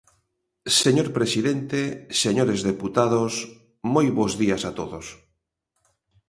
[0.81, 1.79] Señor presidente,
[2.23, 3.33] señores deputados,
[3.93, 5.05] moi bos días a todos.